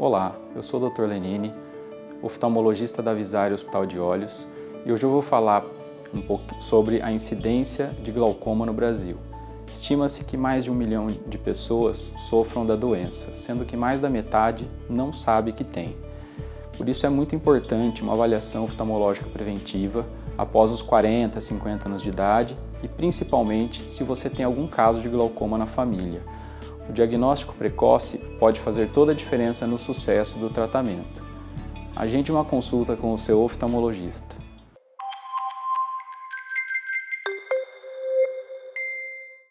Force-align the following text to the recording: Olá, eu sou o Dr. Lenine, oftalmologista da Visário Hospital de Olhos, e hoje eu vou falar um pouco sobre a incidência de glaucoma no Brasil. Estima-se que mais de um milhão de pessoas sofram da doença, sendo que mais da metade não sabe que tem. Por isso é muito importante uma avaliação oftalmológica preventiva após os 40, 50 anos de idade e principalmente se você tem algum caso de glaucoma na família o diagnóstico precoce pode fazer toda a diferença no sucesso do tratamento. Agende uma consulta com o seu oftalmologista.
Olá, 0.00 0.36
eu 0.54 0.62
sou 0.62 0.80
o 0.80 0.88
Dr. 0.88 1.06
Lenine, 1.06 1.52
oftalmologista 2.22 3.02
da 3.02 3.12
Visário 3.12 3.56
Hospital 3.56 3.84
de 3.84 3.98
Olhos, 3.98 4.46
e 4.86 4.92
hoje 4.92 5.02
eu 5.02 5.10
vou 5.10 5.20
falar 5.20 5.64
um 6.14 6.22
pouco 6.22 6.54
sobre 6.62 7.02
a 7.02 7.10
incidência 7.10 7.90
de 8.00 8.12
glaucoma 8.12 8.64
no 8.64 8.72
Brasil. 8.72 9.16
Estima-se 9.66 10.22
que 10.22 10.36
mais 10.36 10.62
de 10.62 10.70
um 10.70 10.74
milhão 10.74 11.08
de 11.08 11.36
pessoas 11.36 12.14
sofram 12.16 12.64
da 12.64 12.76
doença, 12.76 13.34
sendo 13.34 13.64
que 13.64 13.76
mais 13.76 13.98
da 13.98 14.08
metade 14.08 14.70
não 14.88 15.12
sabe 15.12 15.50
que 15.50 15.64
tem. 15.64 15.96
Por 16.76 16.88
isso 16.88 17.04
é 17.04 17.08
muito 17.08 17.34
importante 17.34 18.00
uma 18.00 18.12
avaliação 18.12 18.62
oftalmológica 18.62 19.28
preventiva 19.28 20.06
após 20.38 20.70
os 20.70 20.80
40, 20.80 21.40
50 21.40 21.88
anos 21.88 22.02
de 22.02 22.10
idade 22.10 22.56
e 22.84 22.86
principalmente 22.86 23.90
se 23.90 24.04
você 24.04 24.30
tem 24.30 24.44
algum 24.44 24.68
caso 24.68 25.00
de 25.00 25.08
glaucoma 25.08 25.58
na 25.58 25.66
família 25.66 26.22
o 26.88 26.92
diagnóstico 26.92 27.54
precoce 27.54 28.18
pode 28.38 28.60
fazer 28.60 28.88
toda 28.88 29.12
a 29.12 29.14
diferença 29.14 29.66
no 29.66 29.78
sucesso 29.78 30.38
do 30.38 30.48
tratamento. 30.48 31.22
Agende 31.94 32.32
uma 32.32 32.44
consulta 32.44 32.96
com 32.96 33.12
o 33.12 33.18
seu 33.18 33.42
oftalmologista. 33.42 34.47